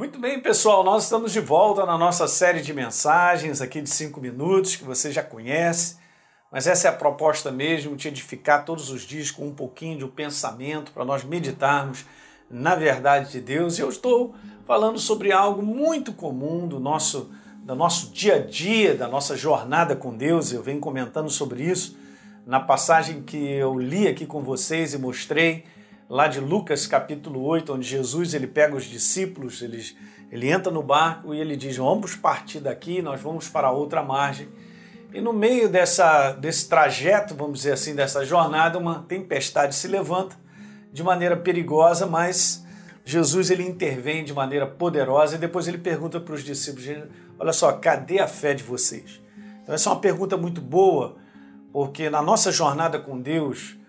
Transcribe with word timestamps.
Muito 0.00 0.18
bem, 0.18 0.40
pessoal, 0.40 0.82
nós 0.82 1.04
estamos 1.04 1.30
de 1.30 1.40
volta 1.40 1.84
na 1.84 1.98
nossa 1.98 2.26
série 2.26 2.62
de 2.62 2.72
mensagens 2.72 3.60
aqui 3.60 3.82
de 3.82 3.90
cinco 3.90 4.18
minutos, 4.18 4.74
que 4.74 4.82
você 4.82 5.12
já 5.12 5.22
conhece, 5.22 5.98
mas 6.50 6.66
essa 6.66 6.88
é 6.88 6.90
a 6.90 6.94
proposta 6.94 7.52
mesmo, 7.52 7.94
te 7.96 8.08
edificar 8.08 8.64
todos 8.64 8.88
os 8.88 9.02
dias 9.02 9.30
com 9.30 9.48
um 9.48 9.54
pouquinho 9.54 9.98
de 9.98 10.04
um 10.06 10.08
pensamento 10.08 10.90
para 10.90 11.04
nós 11.04 11.22
meditarmos 11.22 12.06
na 12.50 12.74
verdade 12.74 13.30
de 13.30 13.42
Deus. 13.42 13.76
E 13.76 13.82
eu 13.82 13.90
estou 13.90 14.34
falando 14.64 14.98
sobre 14.98 15.32
algo 15.32 15.62
muito 15.62 16.14
comum 16.14 16.66
do 16.66 16.80
nosso, 16.80 17.30
do 17.58 17.74
nosso 17.74 18.10
dia 18.10 18.36
a 18.36 18.38
dia, 18.38 18.94
da 18.94 19.06
nossa 19.06 19.36
jornada 19.36 19.94
com 19.94 20.16
Deus. 20.16 20.50
Eu 20.50 20.62
venho 20.62 20.80
comentando 20.80 21.28
sobre 21.28 21.62
isso 21.62 21.94
na 22.46 22.58
passagem 22.58 23.20
que 23.20 23.36
eu 23.36 23.78
li 23.78 24.08
aqui 24.08 24.24
com 24.24 24.42
vocês 24.42 24.94
e 24.94 24.98
mostrei 24.98 25.66
lá 26.10 26.26
de 26.26 26.40
Lucas 26.40 26.88
capítulo 26.88 27.40
8, 27.44 27.72
onde 27.72 27.86
Jesus 27.86 28.34
ele 28.34 28.48
pega 28.48 28.74
os 28.74 28.84
discípulos, 28.84 29.62
ele, 29.62 29.80
ele 30.32 30.50
entra 30.50 30.72
no 30.72 30.82
barco 30.82 31.32
e 31.32 31.40
ele 31.40 31.56
diz: 31.56 31.76
Vamos 31.76 32.16
partir 32.16 32.58
daqui, 32.58 33.00
nós 33.00 33.20
vamos 33.20 33.48
para 33.48 33.70
outra 33.70 34.02
margem. 34.02 34.48
E 35.14 35.20
no 35.20 35.32
meio 35.32 35.68
dessa, 35.68 36.32
desse 36.32 36.68
trajeto, 36.68 37.34
vamos 37.34 37.60
dizer 37.60 37.72
assim, 37.72 37.94
dessa 37.94 38.24
jornada, 38.24 38.76
uma 38.76 39.02
tempestade 39.02 39.74
se 39.74 39.86
levanta 39.86 40.36
de 40.92 41.02
maneira 41.02 41.36
perigosa, 41.36 42.06
mas 42.06 42.64
Jesus 43.04 43.50
ele 43.50 43.62
intervém 43.62 44.24
de 44.24 44.32
maneira 44.32 44.66
poderosa 44.66 45.36
e 45.36 45.38
depois 45.38 45.68
ele 45.68 45.78
pergunta 45.78 46.20
para 46.20 46.34
os 46.34 46.42
discípulos: 46.42 46.88
Olha 47.38 47.52
só, 47.52 47.72
cadê 47.72 48.18
a 48.18 48.26
fé 48.26 48.52
de 48.52 48.64
vocês? 48.64 49.20
Então, 49.62 49.74
essa 49.74 49.88
é 49.88 49.92
uma 49.92 50.00
pergunta 50.00 50.36
muito 50.36 50.60
boa, 50.60 51.16
porque 51.72 52.10
na 52.10 52.20
nossa 52.20 52.50
jornada 52.50 52.98
com 52.98 53.20
Deus, 53.20 53.79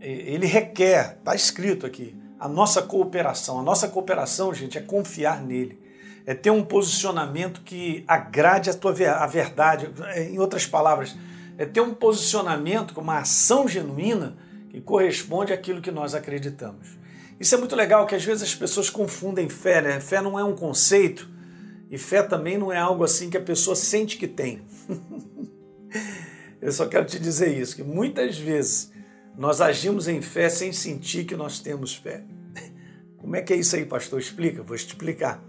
ele 0.00 0.46
requer, 0.46 1.16
está 1.18 1.34
escrito 1.34 1.86
aqui, 1.86 2.16
a 2.38 2.48
nossa 2.48 2.82
cooperação. 2.82 3.58
A 3.58 3.62
nossa 3.62 3.88
cooperação, 3.88 4.54
gente, 4.54 4.78
é 4.78 4.80
confiar 4.80 5.42
nele. 5.42 5.78
É 6.24 6.34
ter 6.34 6.50
um 6.50 6.62
posicionamento 6.62 7.62
que 7.62 8.04
agrade 8.06 8.70
a 8.70 8.74
tua 8.74 8.92
a 8.92 9.26
verdade. 9.26 9.90
É, 10.08 10.24
em 10.24 10.38
outras 10.38 10.66
palavras, 10.66 11.16
é 11.56 11.64
ter 11.64 11.80
um 11.80 11.94
posicionamento 11.94 12.98
uma 13.00 13.18
ação 13.18 13.66
genuína 13.66 14.36
que 14.70 14.80
corresponde 14.80 15.52
àquilo 15.52 15.80
que 15.80 15.90
nós 15.90 16.14
acreditamos. 16.14 16.98
Isso 17.40 17.54
é 17.54 17.58
muito 17.58 17.74
legal, 17.74 18.06
que 18.06 18.14
às 18.14 18.24
vezes 18.24 18.42
as 18.42 18.54
pessoas 18.54 18.90
confundem 18.90 19.48
fé, 19.48 19.80
né? 19.80 20.00
Fé 20.00 20.20
não 20.20 20.38
é 20.38 20.44
um 20.44 20.54
conceito 20.54 21.28
e 21.90 21.96
fé 21.96 22.22
também 22.22 22.58
não 22.58 22.72
é 22.72 22.78
algo 22.78 23.02
assim 23.02 23.30
que 23.30 23.36
a 23.36 23.40
pessoa 23.40 23.74
sente 23.74 24.16
que 24.16 24.28
tem. 24.28 24.62
Eu 26.60 26.72
só 26.72 26.86
quero 26.86 27.06
te 27.06 27.18
dizer 27.18 27.56
isso, 27.56 27.76
que 27.76 27.84
muitas 27.84 28.36
vezes 28.36 28.92
nós 29.38 29.60
agimos 29.60 30.08
em 30.08 30.20
fé 30.20 30.48
sem 30.48 30.72
sentir 30.72 31.24
que 31.24 31.36
nós 31.36 31.60
temos 31.60 31.94
fé. 31.94 32.24
Como 33.18 33.36
é 33.36 33.40
que 33.40 33.52
é 33.52 33.56
isso 33.56 33.76
aí, 33.76 33.86
pastor? 33.86 34.18
Explica, 34.18 34.64
vou 34.64 34.76
te 34.76 34.88
explicar. 34.88 35.40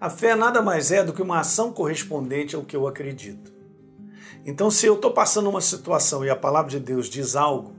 A 0.00 0.08
fé 0.08 0.34
nada 0.34 0.62
mais 0.62 0.90
é 0.90 1.04
do 1.04 1.12
que 1.12 1.20
uma 1.20 1.40
ação 1.40 1.70
correspondente 1.70 2.56
ao 2.56 2.64
que 2.64 2.74
eu 2.74 2.88
acredito. 2.88 3.52
Então, 4.46 4.70
se 4.70 4.86
eu 4.86 4.94
estou 4.94 5.10
passando 5.10 5.50
uma 5.50 5.60
situação 5.60 6.24
e 6.24 6.30
a 6.30 6.36
palavra 6.36 6.70
de 6.70 6.80
Deus 6.80 7.06
diz 7.06 7.36
algo, 7.36 7.74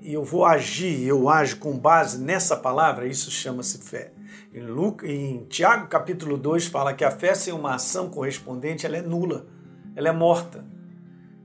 e 0.00 0.12
eu 0.12 0.22
vou 0.22 0.44
agir, 0.44 1.04
eu 1.04 1.28
ajo 1.28 1.58
com 1.58 1.76
base 1.76 2.18
nessa 2.18 2.56
palavra, 2.56 3.08
isso 3.08 3.28
chama-se 3.28 3.78
fé. 3.78 4.12
Em, 4.54 4.64
em 5.04 5.44
Tiago 5.46 5.88
capítulo 5.88 6.36
2 6.38 6.66
fala 6.66 6.94
que 6.94 7.04
a 7.04 7.10
fé 7.10 7.34
sem 7.34 7.52
uma 7.52 7.74
ação 7.74 8.08
correspondente 8.08 8.86
ela 8.86 8.96
é 8.96 9.02
nula, 9.02 9.46
ela 9.96 10.08
é 10.08 10.12
morta. 10.12 10.64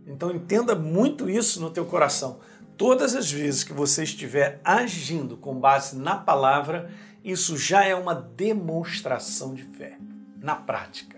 Então 0.05 0.29
entenda 0.29 0.75
muito 0.75 1.27
isso 1.27 1.59
no 1.59 1.71
teu 1.71 1.85
coração. 1.85 2.39
Todas 2.83 3.15
as 3.15 3.31
vezes 3.31 3.63
que 3.63 3.71
você 3.71 4.03
estiver 4.03 4.59
agindo 4.61 5.37
com 5.37 5.55
base 5.55 5.97
na 5.97 6.17
palavra, 6.17 6.91
isso 7.23 7.55
já 7.55 7.85
é 7.85 7.95
uma 7.95 8.13
demonstração 8.13 9.53
de 9.53 9.63
fé, 9.63 9.97
na 10.37 10.53
prática. 10.53 11.17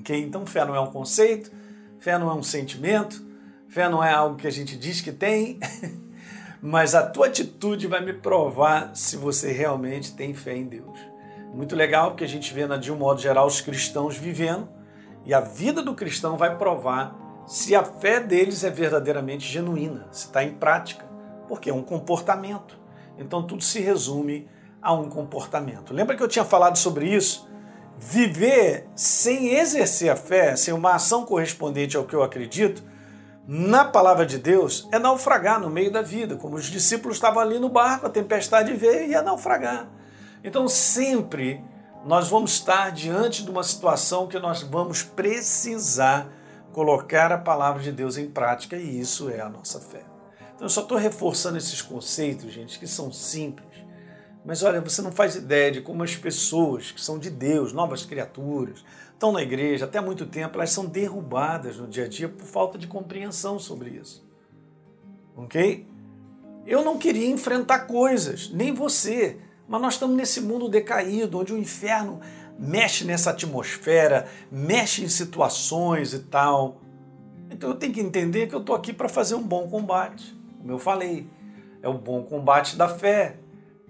Okay? 0.00 0.20
Então, 0.20 0.44
fé 0.44 0.64
não 0.64 0.74
é 0.74 0.80
um 0.80 0.90
conceito, 0.90 1.52
fé 2.00 2.18
não 2.18 2.28
é 2.28 2.34
um 2.34 2.42
sentimento, 2.42 3.24
fé 3.68 3.88
não 3.88 4.02
é 4.02 4.12
algo 4.12 4.34
que 4.34 4.48
a 4.48 4.50
gente 4.50 4.76
diz 4.76 5.00
que 5.00 5.12
tem, 5.12 5.60
mas 6.60 6.96
a 6.96 7.06
tua 7.08 7.28
atitude 7.28 7.86
vai 7.86 8.04
me 8.04 8.14
provar 8.14 8.90
se 8.96 9.16
você 9.16 9.52
realmente 9.52 10.14
tem 10.14 10.34
fé 10.34 10.56
em 10.56 10.64
Deus. 10.64 10.98
Muito 11.54 11.76
legal 11.76 12.10
porque 12.10 12.24
a 12.24 12.28
gente 12.28 12.52
vê, 12.52 12.66
de 12.76 12.90
um 12.90 12.96
modo 12.96 13.20
geral, 13.20 13.46
os 13.46 13.60
cristãos 13.60 14.16
vivendo 14.16 14.68
e 15.24 15.32
a 15.32 15.38
vida 15.38 15.80
do 15.80 15.94
cristão 15.94 16.36
vai 16.36 16.58
provar 16.58 17.27
se 17.48 17.74
a 17.74 17.82
fé 17.82 18.20
deles 18.20 18.62
é 18.62 18.68
verdadeiramente 18.68 19.50
genuína, 19.50 20.06
se 20.12 20.26
está 20.26 20.44
em 20.44 20.52
prática, 20.52 21.06
porque 21.48 21.70
é 21.70 21.74
um 21.74 21.82
comportamento. 21.82 22.78
Então 23.16 23.42
tudo 23.42 23.64
se 23.64 23.80
resume 23.80 24.46
a 24.82 24.92
um 24.92 25.08
comportamento. 25.08 25.94
Lembra 25.94 26.14
que 26.14 26.22
eu 26.22 26.28
tinha 26.28 26.44
falado 26.44 26.76
sobre 26.76 27.08
isso? 27.08 27.48
Viver 27.98 28.86
sem 28.94 29.54
exercer 29.54 30.10
a 30.10 30.14
fé, 30.14 30.54
sem 30.56 30.74
uma 30.74 30.94
ação 30.94 31.24
correspondente 31.24 31.96
ao 31.96 32.04
que 32.04 32.14
eu 32.14 32.22
acredito, 32.22 32.84
na 33.46 33.82
palavra 33.82 34.26
de 34.26 34.36
Deus, 34.36 34.86
é 34.92 34.98
naufragar 34.98 35.58
no 35.58 35.70
meio 35.70 35.90
da 35.90 36.02
vida. 36.02 36.36
Como 36.36 36.54
os 36.54 36.66
discípulos 36.66 37.16
estavam 37.16 37.40
ali 37.40 37.58
no 37.58 37.70
barco, 37.70 38.06
a 38.06 38.10
tempestade 38.10 38.74
veio 38.74 39.06
e 39.06 39.10
ia 39.12 39.22
naufragar. 39.22 39.88
Então 40.44 40.68
sempre 40.68 41.64
nós 42.04 42.28
vamos 42.28 42.52
estar 42.52 42.92
diante 42.92 43.42
de 43.42 43.50
uma 43.50 43.64
situação 43.64 44.26
que 44.26 44.38
nós 44.38 44.62
vamos 44.62 45.02
precisar 45.02 46.28
colocar 46.78 47.32
a 47.32 47.38
palavra 47.38 47.82
de 47.82 47.90
Deus 47.90 48.16
em 48.16 48.30
prática 48.30 48.76
e 48.76 49.00
isso 49.00 49.28
é 49.28 49.40
a 49.40 49.48
nossa 49.48 49.80
fé. 49.80 50.04
Então 50.54 50.64
eu 50.64 50.68
só 50.68 50.82
estou 50.82 50.96
reforçando 50.96 51.58
esses 51.58 51.82
conceitos, 51.82 52.52
gente, 52.52 52.78
que 52.78 52.86
são 52.86 53.12
simples. 53.12 53.66
Mas 54.44 54.62
olha, 54.62 54.80
você 54.80 55.02
não 55.02 55.10
faz 55.10 55.34
ideia 55.34 55.72
de 55.72 55.80
como 55.80 56.04
as 56.04 56.14
pessoas 56.14 56.92
que 56.92 57.00
são 57.00 57.18
de 57.18 57.30
Deus, 57.30 57.72
novas 57.72 58.04
criaturas, 58.04 58.84
estão 59.12 59.32
na 59.32 59.42
igreja 59.42 59.86
até 59.86 59.98
há 59.98 60.02
muito 60.02 60.24
tempo, 60.24 60.54
elas 60.54 60.70
são 60.70 60.86
derrubadas 60.86 61.78
no 61.78 61.88
dia 61.88 62.04
a 62.04 62.08
dia 62.08 62.28
por 62.28 62.46
falta 62.46 62.78
de 62.78 62.86
compreensão 62.86 63.58
sobre 63.58 63.90
isso. 63.90 64.24
Ok? 65.36 65.84
Eu 66.64 66.84
não 66.84 66.96
queria 66.96 67.28
enfrentar 67.28 67.88
coisas, 67.88 68.50
nem 68.50 68.72
você, 68.72 69.36
mas 69.66 69.82
nós 69.82 69.94
estamos 69.94 70.16
nesse 70.16 70.40
mundo 70.40 70.68
decaído, 70.68 71.40
onde 71.40 71.52
o 71.52 71.58
inferno 71.58 72.20
mexe 72.58 73.04
nessa 73.04 73.30
atmosfera, 73.30 74.26
mexe 74.50 75.04
em 75.04 75.08
situações 75.08 76.12
e 76.12 76.18
tal. 76.18 76.80
Então 77.50 77.70
eu 77.70 77.76
tenho 77.76 77.92
que 77.92 78.00
entender 78.00 78.48
que 78.48 78.54
eu 78.54 78.60
estou 78.60 78.74
aqui 78.74 78.92
para 78.92 79.08
fazer 79.08 79.36
um 79.36 79.42
bom 79.42 79.68
combate. 79.68 80.36
Como 80.58 80.72
eu 80.72 80.78
falei, 80.78 81.28
é 81.82 81.88
o 81.88 81.94
bom 81.94 82.22
combate 82.24 82.76
da 82.76 82.88
fé. 82.88 83.36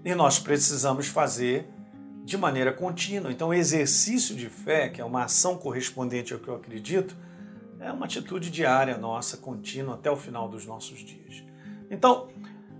E 0.05 0.13
nós 0.13 0.39
precisamos 0.39 1.07
fazer 1.07 1.67
de 2.23 2.37
maneira 2.37 2.71
contínua. 2.71 3.31
Então, 3.31 3.49
o 3.49 3.53
exercício 3.53 4.35
de 4.35 4.47
fé, 4.47 4.87
que 4.87 5.01
é 5.01 5.03
uma 5.03 5.23
ação 5.23 5.57
correspondente 5.57 6.31
ao 6.31 6.39
que 6.39 6.47
eu 6.47 6.55
acredito, 6.55 7.17
é 7.79 7.91
uma 7.91 8.05
atitude 8.05 8.51
diária 8.51 8.97
nossa, 8.97 9.35
contínua, 9.35 9.95
até 9.95 10.11
o 10.11 10.15
final 10.15 10.47
dos 10.47 10.65
nossos 10.65 10.99
dias. 10.99 11.43
Então, 11.89 12.27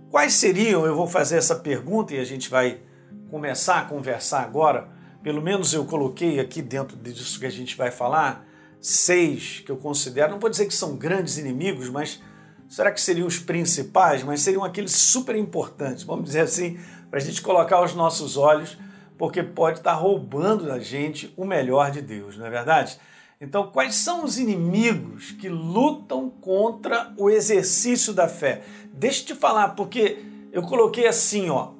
quais 0.08 0.34
seriam, 0.34 0.86
eu 0.86 0.94
vou 0.94 1.06
fazer 1.06 1.36
essa 1.36 1.56
pergunta 1.56 2.14
e 2.14 2.20
a 2.20 2.24
gente 2.24 2.48
vai 2.48 2.80
começar 3.28 3.80
a 3.80 3.84
conversar 3.84 4.42
agora 4.42 4.88
pelo 5.22 5.42
menos 5.42 5.72
eu 5.72 5.84
coloquei 5.84 6.40
aqui 6.40 6.62
dentro 6.62 6.96
disso 6.96 7.38
que 7.38 7.46
a 7.46 7.50
gente 7.50 7.76
vai 7.76 7.90
falar, 7.90 8.46
seis 8.80 9.60
que 9.60 9.70
eu 9.70 9.76
considero, 9.76 10.32
não 10.32 10.40
vou 10.40 10.48
dizer 10.48 10.66
que 10.66 10.74
são 10.74 10.96
grandes 10.96 11.36
inimigos, 11.36 11.88
mas 11.88 12.22
será 12.68 12.90
que 12.90 13.00
seriam 13.00 13.26
os 13.26 13.38
principais? 13.38 14.22
Mas 14.22 14.40
seriam 14.40 14.64
aqueles 14.64 14.92
super 14.92 15.36
importantes, 15.36 16.02
vamos 16.04 16.24
dizer 16.24 16.40
assim, 16.40 16.78
para 17.10 17.18
a 17.18 17.22
gente 17.22 17.42
colocar 17.42 17.82
os 17.82 17.94
nossos 17.94 18.36
olhos, 18.36 18.78
porque 19.18 19.42
pode 19.42 19.78
estar 19.78 19.92
roubando 19.92 20.64
da 20.66 20.78
gente 20.78 21.32
o 21.36 21.44
melhor 21.44 21.90
de 21.90 22.00
Deus, 22.00 22.38
não 22.38 22.46
é 22.46 22.50
verdade? 22.50 22.98
Então, 23.38 23.68
quais 23.70 23.94
são 23.94 24.24
os 24.24 24.38
inimigos 24.38 25.32
que 25.32 25.48
lutam 25.48 26.28
contra 26.28 27.12
o 27.16 27.30
exercício 27.30 28.12
da 28.12 28.28
fé? 28.28 28.62
Deixa 28.92 29.22
eu 29.22 29.26
te 29.26 29.34
falar, 29.34 29.70
porque 29.70 30.24
eu 30.52 30.62
coloquei 30.62 31.06
assim, 31.06 31.48
ó, 31.48 31.72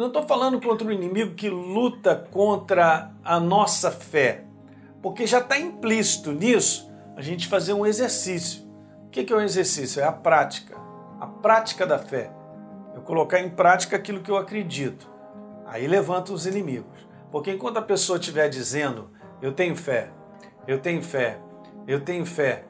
não 0.00 0.06
estou 0.06 0.22
falando 0.22 0.58
contra 0.60 0.88
um 0.88 0.90
inimigo 0.90 1.34
que 1.34 1.50
luta 1.50 2.16
contra 2.30 3.12
a 3.22 3.38
nossa 3.38 3.90
fé, 3.90 4.44
porque 5.02 5.26
já 5.26 5.40
está 5.40 5.58
implícito 5.58 6.32
nisso 6.32 6.90
a 7.14 7.20
gente 7.20 7.46
fazer 7.46 7.74
um 7.74 7.84
exercício. 7.84 8.66
O 9.04 9.10
que 9.10 9.30
é 9.30 9.36
um 9.36 9.42
exercício? 9.42 10.00
É 10.00 10.04
a 10.04 10.12
prática, 10.12 10.74
a 11.20 11.26
prática 11.26 11.86
da 11.86 11.98
fé. 11.98 12.32
Eu 12.94 13.02
colocar 13.02 13.40
em 13.40 13.50
prática 13.50 13.96
aquilo 13.96 14.22
que 14.22 14.30
eu 14.30 14.36
acredito. 14.36 15.10
Aí 15.66 15.86
levanta 15.86 16.32
os 16.32 16.46
inimigos. 16.46 17.06
Porque 17.30 17.52
enquanto 17.52 17.76
a 17.76 17.82
pessoa 17.82 18.18
estiver 18.18 18.48
dizendo, 18.48 19.10
eu 19.42 19.52
tenho 19.52 19.76
fé, 19.76 20.10
eu 20.66 20.78
tenho 20.78 21.02
fé, 21.02 21.38
eu 21.86 22.00
tenho 22.00 22.24
fé, 22.24 22.64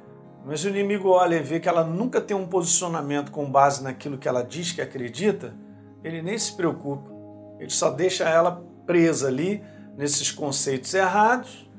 mas 0.44 0.64
o 0.64 0.68
inimigo 0.68 1.10
olha 1.10 1.36
e 1.36 1.42
vê 1.42 1.60
que 1.60 1.68
ela 1.68 1.84
nunca 1.84 2.20
tem 2.20 2.36
um 2.36 2.46
posicionamento 2.46 3.30
com 3.30 3.50
base 3.50 3.84
naquilo 3.84 4.18
que 4.18 4.28
ela 4.28 4.42
diz 4.42 4.72
que 4.72 4.82
acredita, 4.82 5.54
ele 6.02 6.22
nem 6.22 6.36
se 6.36 6.54
preocupa. 6.56 7.19
Ele 7.60 7.70
só 7.70 7.90
deixa 7.90 8.24
ela 8.24 8.64
presa 8.86 9.28
ali 9.28 9.62
nesses 9.96 10.32
conceitos 10.32 10.92
errados, 10.94 11.70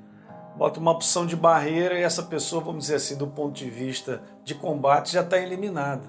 bota 0.56 0.80
uma 0.80 0.92
opção 0.92 1.26
de 1.26 1.36
barreira 1.36 2.00
e 2.00 2.04
essa 2.04 2.22
pessoa, 2.24 2.64
vamos 2.64 2.84
dizer 2.84 2.96
assim, 2.96 3.18
do 3.18 3.28
ponto 3.28 3.54
de 3.54 3.70
vista 3.70 4.22
de 4.44 4.54
combate, 4.54 5.12
já 5.12 5.22
está 5.22 5.40
eliminada. 5.40 6.08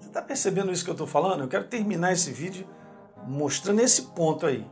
Você 0.00 0.08
está 0.08 0.20
percebendo 0.20 0.72
isso 0.72 0.84
que 0.84 0.90
eu 0.90 0.94
estou 0.94 1.06
falando? 1.06 1.42
Eu 1.42 1.48
quero 1.48 1.64
terminar 1.64 2.12
esse 2.12 2.32
vídeo 2.32 2.66
mostrando 3.26 3.80
esse 3.80 4.02
ponto 4.02 4.44
aí. 4.44 4.66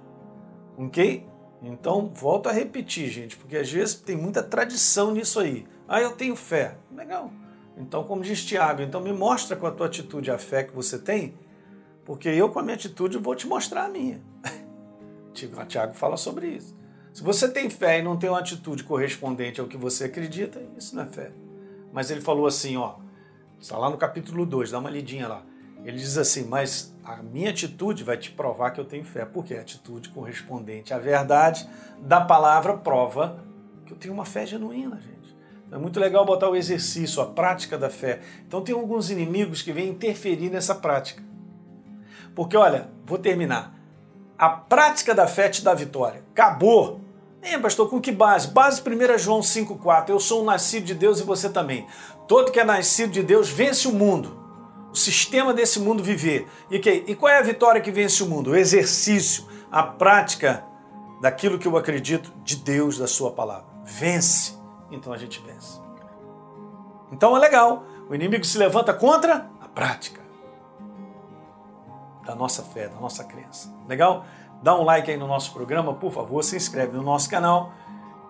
Ok? 0.77 1.25
Então, 1.63 2.11
volto 2.13 2.49
a 2.49 2.53
repetir, 2.53 3.09
gente, 3.11 3.37
porque 3.37 3.57
às 3.57 3.71
vezes 3.71 3.95
tem 3.95 4.17
muita 4.17 4.43
tradição 4.43 5.13
nisso 5.13 5.39
aí. 5.39 5.67
Ah, 5.87 6.01
eu 6.01 6.13
tenho 6.13 6.35
fé. 6.35 6.77
Legal. 6.91 7.31
Então, 7.77 8.03
como 8.03 8.23
diz 8.23 8.45
Tiago, 8.45 8.83
então 8.83 9.01
me 9.01 9.13
mostra 9.13 9.57
com 9.57 9.67
a 9.67 9.71
tua 9.71 9.87
atitude 9.87 10.31
a 10.31 10.39
fé 10.39 10.65
que 10.65 10.75
você 10.75 10.99
tem, 10.99 11.35
porque 12.11 12.29
eu 12.29 12.49
com 12.49 12.59
a 12.59 12.63
minha 12.65 12.75
atitude 12.75 13.19
vou 13.19 13.37
te 13.37 13.47
mostrar 13.47 13.85
a 13.85 13.89
minha. 13.89 14.21
Tiago 15.69 15.95
fala 15.95 16.17
sobre 16.17 16.49
isso. 16.49 16.77
Se 17.13 17.23
você 17.23 17.49
tem 17.49 17.71
fé 17.71 18.01
e 18.01 18.03
não 18.03 18.17
tem 18.17 18.29
uma 18.29 18.41
atitude 18.41 18.83
correspondente 18.83 19.61
ao 19.61 19.69
que 19.69 19.77
você 19.77 20.07
acredita, 20.07 20.61
isso 20.77 20.97
não 20.97 21.05
é 21.05 21.07
fé. 21.07 21.31
Mas 21.93 22.11
ele 22.11 22.21
falou 22.21 22.49
assim, 22.49 22.77
ó, 22.77 22.97
está 23.61 23.79
lá 23.79 23.89
no 23.89 23.97
capítulo 23.97 24.45
2, 24.45 24.73
dá 24.73 24.81
uma 24.81 24.91
lidinha 24.91 25.29
lá. 25.29 25.45
Ele 25.85 25.99
diz 25.99 26.19
assim, 26.19 26.49
mas 26.49 26.93
a 27.05 27.23
minha 27.23 27.51
atitude 27.51 28.03
vai 28.03 28.17
te 28.17 28.33
provar 28.33 28.73
que 28.73 28.81
eu 28.81 28.85
tenho 28.85 29.05
fé. 29.05 29.25
Porque 29.25 29.55
a 29.55 29.61
atitude 29.61 30.09
correspondente 30.09 30.93
à 30.93 30.99
verdade 30.99 31.71
da 32.01 32.21
palavra 32.21 32.77
prova 32.77 33.39
que 33.87 33.93
eu 33.93 33.97
tenho 33.97 34.15
uma 34.15 34.25
fé 34.25 34.45
genuína, 34.45 34.97
gente. 34.97 35.37
É 35.71 35.79
muito 35.79 36.01
legal 36.01 36.27
botar 36.27 36.51
o 36.51 36.57
exercício, 36.57 37.23
a 37.23 37.27
prática 37.27 37.79
da 37.79 37.89
fé. 37.89 38.19
Então 38.49 38.63
tem 38.63 38.75
alguns 38.75 39.13
inimigos 39.13 39.63
que 39.63 39.73
vêm 39.73 39.89
interferir 39.89 40.51
nessa 40.51 40.75
prática. 40.75 41.30
Porque, 42.41 42.57
olha, 42.57 42.89
vou 43.05 43.19
terminar. 43.19 43.75
A 44.39 44.49
prática 44.49 45.15
da 45.15 45.27
fé 45.27 45.51
te 45.51 45.63
dá 45.63 45.75
vitória. 45.75 46.25
Acabou. 46.33 46.99
É, 47.43 47.59
pastor, 47.59 47.91
com 47.91 48.01
que 48.01 48.11
base? 48.11 48.49
Base 48.49 48.81
1 48.81 49.19
João 49.19 49.41
5,4. 49.41 50.09
Eu 50.09 50.19
sou 50.19 50.41
um 50.41 50.47
nascido 50.47 50.85
de 50.85 50.95
Deus 50.95 51.21
e 51.21 51.23
você 51.23 51.51
também. 51.51 51.87
Todo 52.27 52.51
que 52.51 52.59
é 52.59 52.65
nascido 52.65 53.11
de 53.11 53.23
Deus 53.23 53.51
vence 53.51 53.87
o 53.87 53.93
mundo. 53.93 54.43
O 54.91 54.97
sistema 54.97 55.53
desse 55.53 55.79
mundo 55.81 56.03
viver. 56.03 56.49
E, 56.71 56.79
que, 56.79 57.05
e 57.07 57.15
qual 57.15 57.31
é 57.31 57.37
a 57.37 57.43
vitória 57.43 57.79
que 57.79 57.91
vence 57.91 58.23
o 58.23 58.27
mundo? 58.27 58.53
O 58.53 58.57
exercício, 58.57 59.47
a 59.71 59.83
prática 59.83 60.65
daquilo 61.21 61.59
que 61.59 61.69
eu 61.69 61.77
acredito 61.77 62.33
de 62.43 62.57
Deus, 62.57 62.97
da 62.97 63.07
Sua 63.07 63.33
palavra. 63.33 63.67
Vence. 63.85 64.55
Então 64.91 65.13
a 65.13 65.19
gente 65.19 65.43
vence. 65.47 65.79
Então 67.13 67.37
é 67.37 67.39
legal. 67.39 67.85
O 68.09 68.15
inimigo 68.15 68.47
se 68.47 68.57
levanta 68.57 68.95
contra 68.95 69.51
a 69.61 69.69
prática 69.69 70.30
da 72.25 72.35
nossa 72.35 72.63
fé, 72.63 72.89
da 72.89 73.01
nossa 73.01 73.25
crença. 73.25 73.73
Legal? 73.89 74.25
Dá 74.63 74.79
um 74.79 74.83
like 74.83 75.11
aí 75.11 75.17
no 75.17 75.27
nosso 75.27 75.53
programa, 75.53 75.95
por 75.95 76.13
favor, 76.13 76.43
se 76.43 76.57
inscreve 76.57 76.97
no 76.97 77.03
nosso 77.03 77.31
canal 77.31 77.73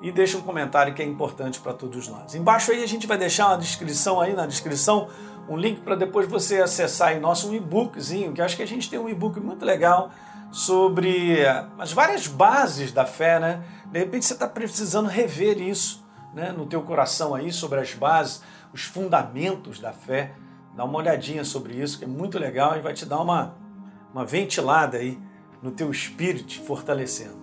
e 0.01 0.11
deixa 0.11 0.39
um 0.39 0.43
comentário 0.43 0.95
que 0.95 1.03
é 1.03 1.05
importante 1.05 1.61
para 1.61 1.75
todos 1.75 2.09
nós. 2.09 2.35
Embaixo 2.35 2.73
aí 2.73 2.83
a 2.83 2.87
gente 2.87 3.07
vai 3.07 3.19
deixar 3.19 3.49
uma 3.49 3.59
descrição 3.59 4.21
aí 4.21 4.33
na 4.33 4.47
descrição, 4.47 5.09
um 5.49 5.57
link 5.57 5.81
para 5.81 5.95
depois 5.95 6.29
você 6.29 6.61
acessar 6.61 7.09
aí 7.09 7.21
nosso 7.21 7.53
e-bookzinho, 7.55 8.33
que 8.33 8.41
acho 8.41 8.57
que 8.57 8.63
a 8.63 8.67
gente 8.67 8.89
tem 8.89 8.99
um 8.99 9.09
e-book 9.09 9.41
muito 9.41 9.65
legal 9.65 10.11
sobre 10.51 11.45
as 11.79 11.93
várias 11.93 12.27
bases 12.27 12.93
da 12.93 13.05
fé, 13.05 13.39
né? 13.39 13.63
De 13.87 13.99
repente 13.99 14.25
você 14.25 14.33
está 14.33 14.49
precisando 14.49 15.09
rever 15.09 15.61
isso, 15.61 16.05
né, 16.33 16.53
no 16.53 16.67
teu 16.67 16.83
coração 16.83 17.35
aí 17.35 17.53
sobre 17.53 17.81
as 17.81 17.93
bases, 17.95 18.43
os 18.73 18.85
fundamentos 18.85 19.81
da 19.81 19.93
fé. 19.93 20.33
Dá 20.77 20.85
uma 20.85 20.99
olhadinha 20.99 21.45
sobre 21.45 21.75
isso, 21.75 21.99
que 21.99 22.05
é 22.05 22.09
muito 22.09 22.39
legal 22.39 22.77
e 22.77 22.81
vai 22.81 22.95
te 22.95 23.05
dar 23.05 23.21
uma, 23.21 23.55
uma 24.13 24.25
ventilada 24.25 24.99
aí 24.99 25.19
no 25.63 25.71
teu 25.71 25.91
espírito, 25.91 26.61
fortalecendo. 26.63 27.39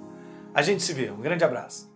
A 0.53 0.61
gente 0.61 0.81
se 0.83 0.93
vê. 0.93 1.11
Um 1.11 1.21
grande 1.21 1.43
abraço. 1.43 1.91